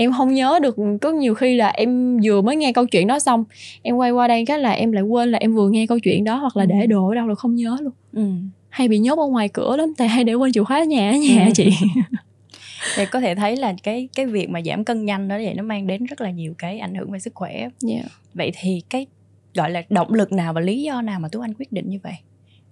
[0.00, 3.18] Em không nhớ được có nhiều khi là em vừa mới nghe câu chuyện đó
[3.18, 3.44] xong
[3.82, 6.24] em quay qua đây cái là em lại quên là em vừa nghe câu chuyện
[6.24, 6.86] đó hoặc là để ừ.
[6.86, 8.22] đồ ở đâu là không nhớ luôn ừ
[8.68, 11.10] hay bị nhốt ở ngoài cửa lắm tại hay để quên chìa khóa ở nhà
[11.10, 11.50] ở nhà ừ.
[11.54, 11.70] chị
[12.96, 15.62] thì có thể thấy là cái cái việc mà giảm cân nhanh đó vậy nó
[15.62, 17.72] mang đến rất là nhiều cái ảnh hưởng về sức khỏe yeah.
[17.80, 18.02] Dạ.
[18.34, 19.06] vậy thì cái
[19.54, 21.98] gọi là động lực nào và lý do nào mà tú anh quyết định như
[22.02, 22.14] vậy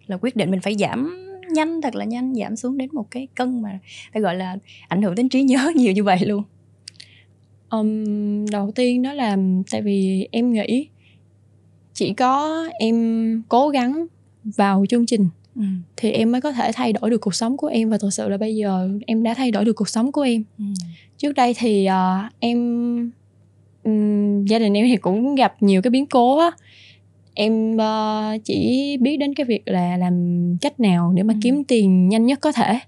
[0.07, 3.29] là quyết định mình phải giảm nhanh thật là nhanh giảm xuống đến một cái
[3.35, 3.79] cân mà
[4.13, 4.57] ta gọi là
[4.89, 6.43] ảnh hưởng đến trí nhớ nhiều như vậy luôn
[7.71, 9.37] um, đầu tiên đó là
[9.71, 10.89] tại vì em nghĩ
[11.95, 14.07] chỉ có em cố gắng
[14.45, 15.63] vào chương trình ừ.
[15.97, 18.29] thì em mới có thể thay đổi được cuộc sống của em và thực sự
[18.29, 20.65] là bây giờ em đã thay đổi được cuộc sống của em ừ.
[21.19, 22.59] trước đây thì uh, em
[23.85, 26.51] um, gia đình em thì cũng gặp nhiều cái biến cố á
[27.35, 31.39] em uh, chỉ biết đến cái việc là làm cách nào để mà ừ.
[31.43, 32.79] kiếm tiền nhanh nhất có thể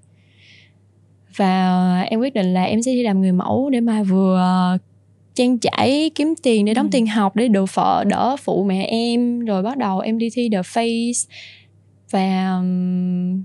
[1.37, 4.79] và em quyết định là em sẽ đi làm người mẫu để mà vừa
[5.35, 6.91] trang trải kiếm tiền để đóng ừ.
[6.93, 10.49] tiền học để đỡ phợ đỡ phụ mẹ em rồi bắt đầu em đi thi
[10.53, 11.27] the face
[12.11, 13.43] và um,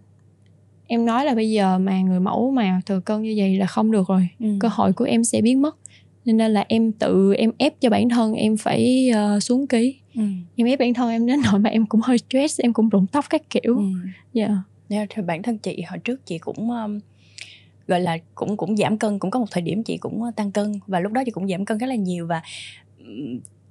[0.88, 3.92] em nói là bây giờ mà người mẫu mà thừa cân như vậy là không
[3.92, 4.48] được rồi ừ.
[4.60, 5.76] cơ hội của em sẽ biến mất
[6.26, 10.22] nên là em tự em ép cho bản thân em phải uh, xuống ký ừ.
[10.56, 13.06] em ép bản thân em đến nỗi mà em cũng hơi stress em cũng rụng
[13.12, 13.84] tóc các kiểu ừ.
[14.34, 14.52] yeah.
[14.90, 17.00] yeah thì bản thân chị hồi trước chị cũng um,
[17.88, 20.80] gọi là cũng cũng giảm cân cũng có một thời điểm chị cũng tăng cân
[20.88, 22.42] và lúc đó chị cũng giảm cân khá là nhiều và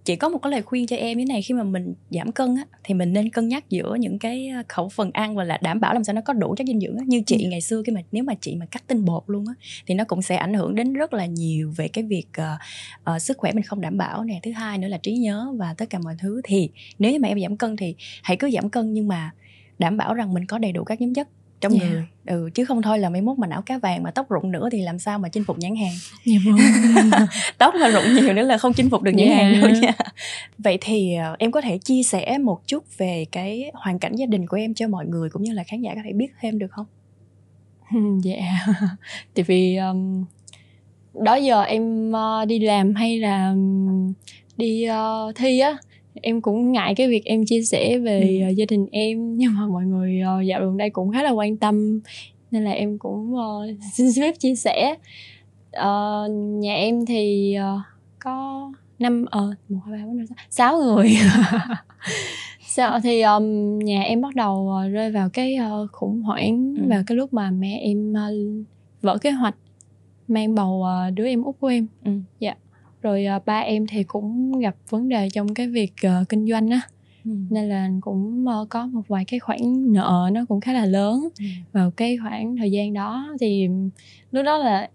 [0.05, 2.57] chị có một cái lời khuyên cho em như này khi mà mình giảm cân
[2.57, 5.81] á thì mình nên cân nhắc giữa những cái khẩu phần ăn và là đảm
[5.81, 7.05] bảo làm sao nó có đủ chất dinh dưỡng á.
[7.07, 7.49] như chị ừ.
[7.49, 9.55] ngày xưa khi mà nếu mà chị mà cắt tinh bột luôn á
[9.87, 13.23] thì nó cũng sẽ ảnh hưởng đến rất là nhiều về cái việc uh, uh,
[13.23, 15.91] sức khỏe mình không đảm bảo nè thứ hai nữa là trí nhớ và tất
[15.91, 18.93] cả mọi thứ thì nếu như mà em giảm cân thì hãy cứ giảm cân
[18.93, 19.31] nhưng mà
[19.79, 21.29] đảm bảo rằng mình có đầy đủ các nhóm chất
[21.65, 21.85] trong yeah.
[21.85, 21.91] Dạ.
[21.91, 24.53] người ừ chứ không thôi là mấy mốt mà não cá vàng mà tóc rụng
[24.53, 25.93] nữa thì làm sao mà chinh phục nhãn hàng
[26.27, 27.27] yeah, dạ vâng.
[27.59, 29.41] tóc mà rụng nhiều nữa là không chinh phục được nhãn yeah.
[29.41, 29.93] hàng đâu nha
[30.59, 34.27] vậy thì uh, em có thể chia sẻ một chút về cái hoàn cảnh gia
[34.27, 36.59] đình của em cho mọi người cũng như là khán giả có thể biết thêm
[36.59, 36.87] được không
[38.23, 38.69] dạ yeah.
[39.35, 40.25] tại vì um,
[41.15, 43.55] đó giờ em uh, đi làm hay là
[44.57, 45.77] đi uh, thi á
[46.25, 48.51] em cũng ngại cái việc em chia sẻ về ừ.
[48.51, 51.31] uh, gia đình em nhưng mà mọi người uh, dạo gần đây cũng khá là
[51.31, 52.01] quan tâm
[52.51, 54.95] nên là em cũng uh, xin phép chia sẻ
[55.77, 57.81] uh, nhà em thì uh,
[58.19, 61.17] có năm ờ một hai ba bốn năm sáu người
[62.67, 66.83] sao thì um, nhà em bắt đầu uh, rơi vào cái uh, khủng hoảng ừ.
[66.89, 68.67] vào cái lúc mà mẹ em uh,
[69.03, 69.55] vỡ kế hoạch
[70.29, 72.13] mang bầu uh, đứa em út của em ừ.
[72.41, 72.55] dạ
[73.05, 76.71] rồi uh, ba em thì cũng gặp vấn đề trong cái việc uh, kinh doanh
[76.71, 76.81] á
[77.25, 77.31] ừ.
[77.51, 81.29] nên là cũng uh, có một vài cái khoản nợ nó cũng khá là lớn
[81.39, 81.45] ừ.
[81.73, 83.69] vào cái khoảng thời gian đó thì
[84.31, 84.89] lúc đó là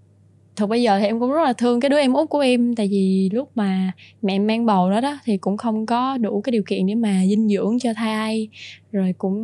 [0.56, 2.76] thực bây giờ thì em cũng rất là thương cái đứa em út của em
[2.76, 3.92] tại vì lúc mà
[4.22, 7.22] mẹ mang bầu đó đó thì cũng không có đủ cái điều kiện để mà
[7.30, 8.48] dinh dưỡng cho thai
[8.92, 9.38] rồi cũng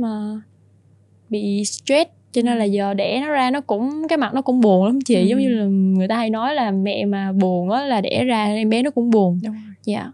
[0.00, 0.42] uh,
[1.28, 4.60] bị stress cho nên là giờ đẻ nó ra nó cũng cái mặt nó cũng
[4.60, 5.24] buồn lắm chị ừ.
[5.24, 8.44] giống như là người ta hay nói là mẹ mà buồn á là đẻ ra
[8.44, 9.40] em bé nó cũng buồn
[9.84, 10.10] dạ yeah.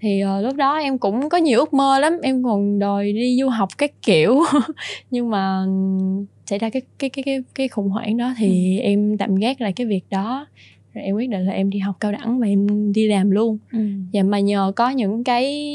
[0.00, 3.36] thì uh, lúc đó em cũng có nhiều ước mơ lắm em còn đòi đi
[3.40, 4.42] du học các kiểu
[5.10, 5.64] nhưng mà
[6.46, 8.82] xảy ra cái cái cái cái cái khủng hoảng đó thì ừ.
[8.82, 10.46] em tạm gác lại cái việc đó
[10.94, 13.58] rồi em quyết định là em đi học cao đẳng và em đi làm luôn
[13.72, 13.78] ừ.
[14.12, 15.72] và mà nhờ có những cái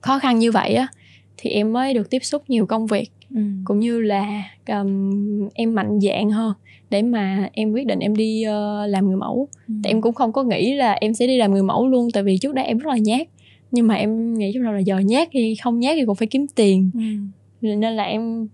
[0.00, 0.88] khó khăn như vậy á
[1.36, 3.40] thì em mới được tiếp xúc nhiều công việc ừ.
[3.64, 6.52] cũng như là um, em mạnh dạng hơn
[6.90, 9.74] để mà em quyết định em đi uh, làm người mẫu ừ.
[9.82, 12.22] tại em cũng không có nghĩ là em sẽ đi làm người mẫu luôn tại
[12.22, 13.28] vì trước đây em rất là nhát
[13.70, 16.28] nhưng mà em nghĩ trong đầu là giờ nhát thì không nhát thì cũng phải
[16.28, 17.68] kiếm tiền ừ.
[17.68, 18.48] nên là em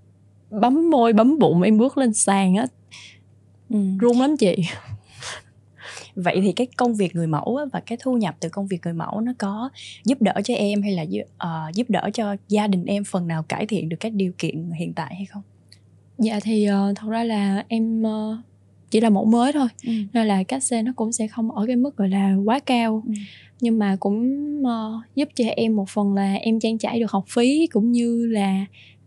[0.51, 2.67] bấm môi bấm bụng em bước lên sàn á
[3.71, 3.79] ừ.
[4.01, 4.57] run lắm chị
[6.15, 8.95] vậy thì cái công việc người mẫu và cái thu nhập từ công việc người
[8.95, 9.71] mẫu nó có
[10.05, 13.43] giúp đỡ cho em hay là uh, giúp đỡ cho gia đình em phần nào
[13.43, 15.43] cải thiện được các điều kiện hiện tại hay không
[16.19, 18.39] dạ thì uh, thật ra là em uh,
[18.91, 19.93] chỉ là mẫu mới thôi ừ.
[20.13, 23.03] nên là cách xe nó cũng sẽ không ở cái mức gọi là quá cao
[23.07, 23.13] ừ.
[23.61, 24.27] nhưng mà cũng
[24.63, 28.27] uh, giúp cho em một phần là em trang trải được học phí cũng như
[28.27, 28.67] là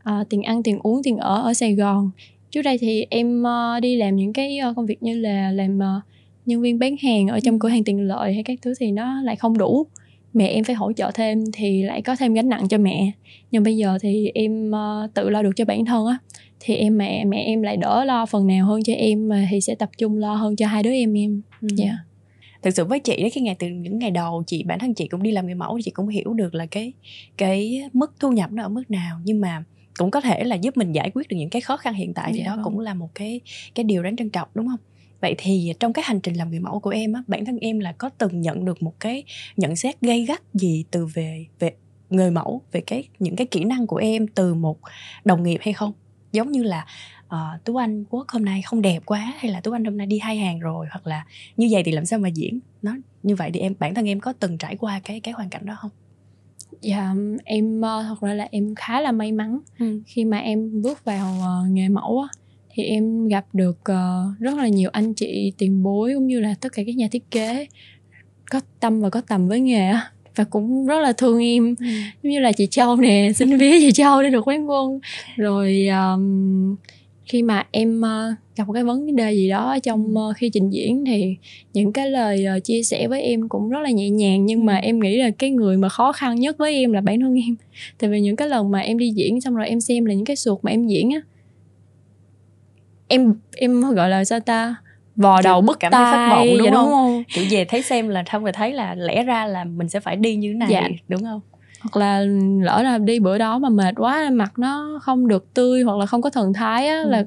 [0.09, 2.11] uh, tiền ăn tiền uống tiền ở ở sài gòn
[2.51, 5.77] trước đây thì em uh, đi làm những cái uh, công việc như là làm
[5.77, 6.03] uh,
[6.45, 7.57] nhân viên bán hàng ở trong ừ.
[7.61, 9.87] cửa hàng tiện lợi hay các thứ thì nó lại không đủ
[10.33, 13.11] mẹ em phải hỗ trợ thêm thì lại có thêm gánh nặng cho mẹ
[13.51, 16.17] nhưng bây giờ thì em uh, tự lo được cho bản thân á
[16.59, 19.61] thì em mẹ mẹ em lại đỡ lo phần nào hơn cho em mà thì
[19.61, 21.67] sẽ tập trung lo hơn cho hai đứa em em ừ.
[21.75, 21.97] dạ yeah.
[22.61, 25.07] thực sự với chị đấy cái ngày từ những ngày đầu chị bản thân chị
[25.07, 26.93] cũng đi làm người mẫu thì chị cũng hiểu được là cái
[27.37, 29.63] cái mức thu nhập nó ở mức nào nhưng mà
[29.97, 32.31] cũng có thể là giúp mình giải quyết được những cái khó khăn hiện tại
[32.33, 32.63] thì dạ đó vâng.
[32.63, 33.41] cũng là một cái
[33.75, 34.79] cái điều đáng trân trọng đúng không
[35.23, 37.79] vậy thì trong cái hành trình làm người mẫu của em á bản thân em
[37.79, 39.23] là có từng nhận được một cái
[39.57, 41.71] nhận xét gây gắt gì từ về về
[42.09, 44.79] người mẫu về cái những cái kỹ năng của em từ một
[45.25, 45.93] đồng nghiệp hay không?
[46.31, 46.85] Giống như là
[47.25, 50.07] uh, tú anh quốc hôm nay không đẹp quá hay là tú anh hôm nay
[50.07, 50.87] đi hai hàng rồi?
[50.91, 51.25] Hoặc là
[51.57, 52.59] như vậy thì làm sao mà diễn?
[52.81, 55.49] Nó như vậy thì em bản thân em có từng trải qua cái cái hoàn
[55.49, 55.91] cảnh đó không?
[56.81, 60.01] Dạ em uh, thật ra là em khá là may mắn ừ.
[60.05, 62.42] khi mà em bước vào uh, nghề mẫu á
[62.73, 66.55] thì em gặp được uh, rất là nhiều anh chị tiền bối cũng như là
[66.61, 67.67] tất cả các nhà thiết kế
[68.51, 71.85] có tâm và có tầm với nghề á và cũng rất là thương em ừ.
[72.23, 74.99] giống như là chị Châu nè xin vía chị Châu để được quán quân
[75.35, 76.75] rồi um,
[77.25, 80.69] khi mà em uh, gặp một cái vấn đề gì đó trong uh, khi trình
[80.69, 81.35] diễn thì
[81.73, 84.75] những cái lời uh, chia sẻ với em cũng rất là nhẹ nhàng nhưng mà
[84.77, 84.81] ừ.
[84.83, 87.55] em nghĩ là cái người mà khó khăn nhất với em là bản thân em
[87.99, 90.25] tại vì những cái lần mà em đi diễn xong rồi em xem là những
[90.25, 91.21] cái suột mà em diễn á
[93.07, 94.75] em em gọi là sao ta
[95.15, 96.85] vò đầu bứt cảm tay thất vọng đúng, dạ, không?
[96.85, 99.89] đúng không kiểu về thấy xem là không rồi thấy là lẽ ra là mình
[99.89, 100.87] sẽ phải đi như thế này dạ.
[101.07, 101.41] đúng không
[101.81, 102.19] hoặc là
[102.61, 106.05] lỡ là đi bữa đó mà mệt quá mặt nó không được tươi hoặc là
[106.05, 107.09] không có thần thái á ừ.
[107.09, 107.25] là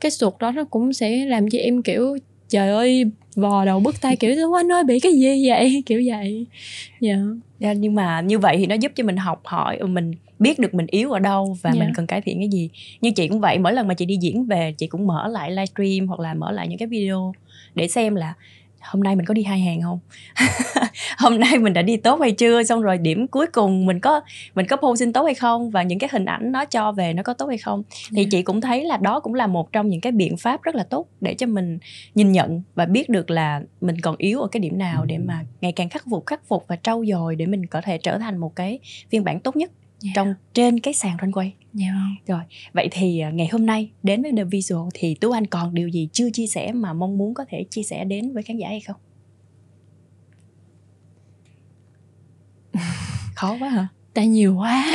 [0.00, 2.16] cái sụt đó nó cũng sẽ làm cho em kiểu
[2.48, 3.04] trời ơi
[3.36, 6.46] vò đầu bứt tay kiểu anh ơi bị cái gì vậy kiểu vậy
[7.00, 7.26] dạ yeah.
[7.60, 10.74] yeah, nhưng mà như vậy thì nó giúp cho mình học hỏi mình biết được
[10.74, 11.78] mình yếu ở đâu và yeah.
[11.78, 11.92] mình dạ.
[11.96, 12.70] cần cải thiện cái gì
[13.00, 15.50] như chị cũng vậy mỗi lần mà chị đi diễn về chị cũng mở lại
[15.50, 17.34] livestream hoặc là mở lại những cái video
[17.74, 18.34] để xem là
[18.84, 19.98] hôm nay mình có đi hai hàng không
[21.18, 24.20] hôm nay mình đã đi tốt hay chưa xong rồi điểm cuối cùng mình có
[24.54, 27.22] mình có posing tốt hay không và những cái hình ảnh nó cho về nó
[27.22, 28.26] có tốt hay không thì yeah.
[28.26, 28.38] Dạ.
[28.38, 30.82] chị cũng thấy là đó cũng là một trong những cái biện pháp rất là
[30.82, 31.78] tốt để cho mình
[32.14, 35.40] nhìn nhận và biết được là mình còn yếu ở cái điểm nào để mà
[35.60, 38.36] ngày càng khắc phục khắc phục và trau dồi để mình có thể trở thành
[38.36, 38.78] một cái
[39.10, 39.70] phiên bản tốt nhất
[40.04, 40.16] yeah.
[40.16, 40.22] Dạ.
[40.22, 41.50] trong trên cái sàn runway.
[41.72, 42.26] Dạ yeah.
[42.26, 42.40] Rồi,
[42.72, 45.88] vậy thì à, ngày hôm nay đến với The Visual thì Tú Anh còn điều
[45.88, 48.68] gì chưa chia sẻ mà mong muốn có thể chia sẻ đến với khán giả
[48.68, 48.96] hay không?
[53.34, 53.88] Khó quá hả?
[54.14, 54.92] tại nhiều quá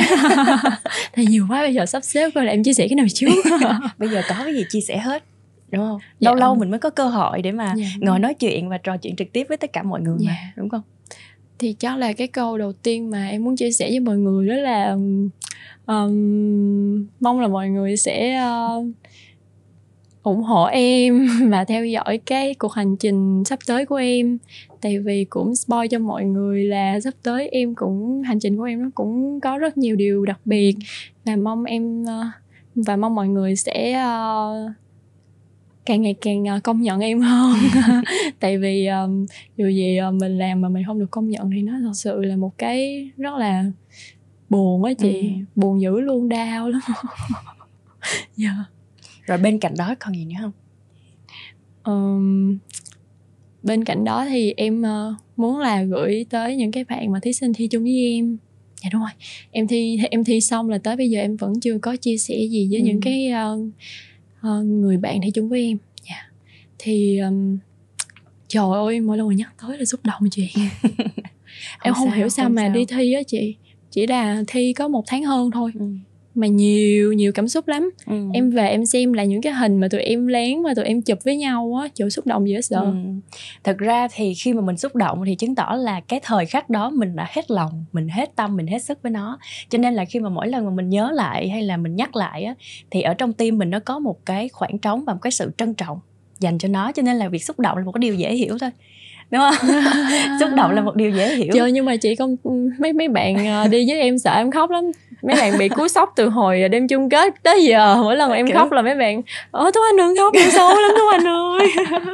[1.16, 3.30] tại nhiều quá bây giờ sắp xếp coi là em chia sẻ cái nào trước
[3.98, 5.24] bây giờ có cái gì chia sẻ hết
[5.70, 6.40] đúng không lâu dạ.
[6.40, 7.86] lâu mình mới có cơ hội để mà dạ.
[7.98, 10.30] ngồi nói chuyện và trò chuyện trực tiếp với tất cả mọi người dạ.
[10.30, 10.82] mà đúng không
[11.60, 14.48] thì chắc là cái câu đầu tiên mà em muốn chia sẻ với mọi người
[14.48, 14.96] đó là
[15.86, 18.86] um, mong là mọi người sẽ uh,
[20.22, 24.38] ủng hộ em và theo dõi cái cuộc hành trình sắp tới của em.
[24.80, 28.64] Tại vì cũng spoil cho mọi người là sắp tới em cũng hành trình của
[28.64, 30.76] em nó cũng có rất nhiều điều đặc biệt.
[31.24, 32.24] Và mong em ờ,
[32.74, 34.72] và mong mọi người sẽ uh,
[35.86, 37.56] càng ngày càng ờ, công nhận em hơn
[38.40, 41.62] tại vì um, dù gì uh, mình làm mà mình không được công nhận thì
[41.62, 43.64] nó thật sự là một cái rất là
[44.50, 45.28] buồn á chị ừ.
[45.54, 46.80] buồn dữ luôn đau lắm
[48.36, 48.66] dạ yeah.
[49.26, 50.52] rồi bên cạnh đó còn gì nữa không
[51.84, 52.58] um,
[53.62, 57.32] bên cạnh đó thì em uh, muốn là gửi tới những cái bạn mà thí
[57.32, 58.36] sinh thi chung với em
[58.82, 59.10] dạ đúng rồi
[59.50, 62.34] em thi em thi xong là tới bây giờ em vẫn chưa có chia sẻ
[62.50, 62.84] gì với ừ.
[62.84, 63.72] những cái uh,
[64.48, 66.20] uh, người bạn thi chung với em yeah.
[66.20, 66.30] Dạ.
[66.78, 67.58] thì um,
[68.48, 70.48] trời ơi mỗi lần mà nhắc tới là xúc động chuyện
[70.82, 72.74] không em không sao, hiểu sao không mà sao.
[72.74, 73.56] đi thi á chị
[73.90, 75.86] chỉ là thi có một tháng hơn thôi ừ
[76.40, 77.90] mà nhiều nhiều cảm xúc lắm.
[78.06, 78.14] Ừ.
[78.34, 81.02] em về em xem là những cái hình mà tụi em lén mà tụi em
[81.02, 82.80] chụp với nhau á chỗ xúc động dễ sợ.
[82.80, 82.92] Ừ.
[83.64, 86.70] thật ra thì khi mà mình xúc động thì chứng tỏ là cái thời khắc
[86.70, 89.38] đó mình đã hết lòng mình hết tâm mình hết sức với nó.
[89.68, 92.16] Cho nên là khi mà mỗi lần mà mình nhớ lại hay là mình nhắc
[92.16, 92.54] lại á
[92.90, 95.50] thì ở trong tim mình nó có một cái khoảng trống và một cái sự
[95.58, 96.00] trân trọng
[96.38, 96.92] dành cho nó.
[96.92, 98.70] Cho nên là việc xúc động là một cái điều dễ hiểu thôi.
[99.30, 99.70] Đúng không?
[100.40, 101.52] Xúc động là một điều dễ hiểu.
[101.54, 102.36] Trời nhưng mà chị không
[102.78, 104.84] mấy mấy bạn ờ, đi với em sợ em khóc lắm
[105.22, 107.96] mấy bạn bị cú sốc từ hồi đêm chung kết tới giờ.
[108.02, 108.56] Mỗi lần em kiểu...
[108.56, 111.68] khóc là mấy bạn ơ tú anh đừng khóc đừng xấu lắm tú anh ơi.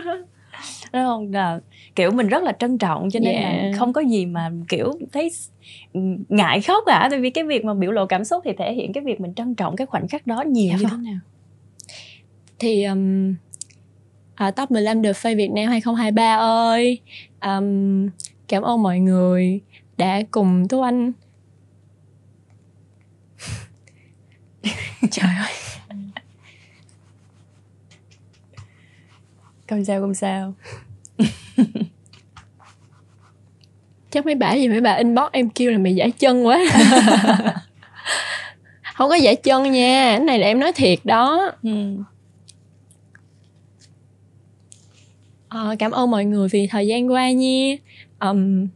[0.92, 1.32] Đúng không?
[1.32, 1.60] Là
[1.94, 3.54] kiểu mình rất là trân trọng cho nên yeah.
[3.54, 5.30] là không có gì mà kiểu thấy
[6.28, 7.08] ngại khóc cả.
[7.10, 9.34] Tại vì cái việc mà biểu lộ cảm xúc thì thể hiện cái việc mình
[9.34, 11.18] trân trọng cái khoảnh khắc đó nhiều dạ, như thế nào.
[12.58, 13.34] Thì um,
[14.34, 17.00] à, top 15 The Face Việt Nam 2023 ơi.
[17.42, 18.08] Um,
[18.48, 19.60] cảm ơn mọi người
[19.96, 21.12] đã cùng Tú Anh
[25.10, 25.52] trời ơi.
[29.68, 30.54] Không sao không sao.
[34.10, 36.60] Chắc mấy bà gì mấy bà inbox em kêu là mày giải chân quá.
[38.94, 41.52] Không có giải chân nha cái này là em nói thiệt đó.
[41.62, 41.96] Ừ.
[45.48, 47.76] à, cảm ơn mọi người vì thời gian qua nha.
[48.20, 48.68] Um,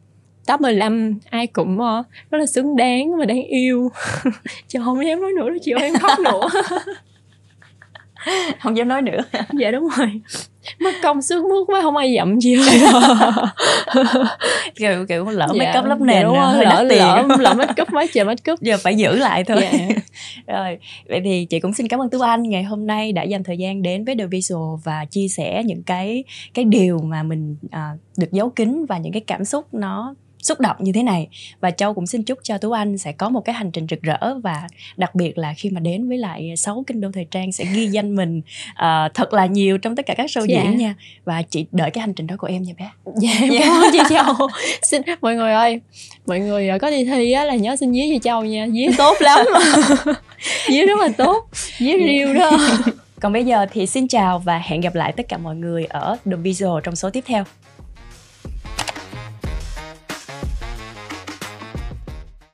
[0.51, 3.89] top 15 ai cũng uh, rất là xứng đáng và đáng yêu.
[4.69, 6.49] Chứ không dám nói nữa đâu chị ơi em khóc nữa.
[8.61, 9.19] Không dám nói nữa.
[9.59, 10.21] Dạ đúng rồi.
[10.81, 12.81] Mất công sức mướt quá không ai dậm gì ơi
[14.75, 16.99] kiểu kiểu lỡ dạ, make up lớp nền dạ, hơi lỡ, tiền.
[16.99, 18.61] lỡ lỡ make up mấy trời make up.
[18.61, 19.59] Giờ phải giữ lại thôi.
[19.61, 19.79] Dạ.
[20.47, 23.45] rồi vậy thì chị cũng xin cảm ơn tú anh ngày hôm nay đã dành
[23.45, 27.57] thời gian đến với The Visual và chia sẻ những cái cái điều mà mình
[27.71, 31.29] à, được giấu kín và những cái cảm xúc nó xúc động như thế này.
[31.61, 34.03] Và châu cũng xin chúc cho tú anh sẽ có một cái hành trình rực
[34.03, 37.53] rỡ và đặc biệt là khi mà đến với lại sáu kinh đô thời trang
[37.53, 38.38] sẽ ghi danh mình
[38.70, 40.62] uh, thật là nhiều trong tất cả các show dạ.
[40.62, 40.94] diễn nha.
[41.24, 42.90] Và chị đợi cái hành trình đó của em nha bé.
[43.16, 43.62] Dạ em yeah.
[43.64, 44.48] cảm ơn chị châu.
[44.83, 45.81] Xin mọi người ơi
[46.26, 48.66] mọi người ờ, có đi thi á là nhớ xin dí chị châu nha.
[48.68, 49.46] Dí tốt lắm.
[50.68, 51.48] Dí rất là tốt.
[51.79, 52.07] Dí dạ.
[52.07, 52.59] riêu đó.
[53.20, 56.16] Còn bây giờ thì xin chào và hẹn gặp lại tất cả mọi người ở
[56.24, 57.44] The Visual trong số tiếp theo